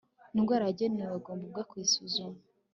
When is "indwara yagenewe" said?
0.37-1.11